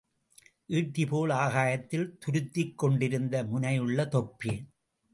[0.69, 4.53] ஈட்டிபோல் ஆகாயத்தில் துருத்திக்கொண்டிருந்த முனையுள்ள தொப்பி.